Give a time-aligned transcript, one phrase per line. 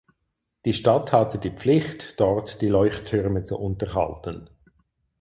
[0.65, 4.49] Die Stadt hatte die Pflicht dort die Leuchttürme zu unterhalten.